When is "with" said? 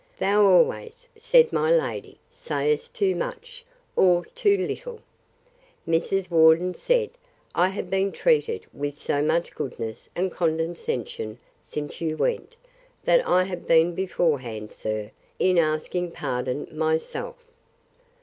8.73-8.97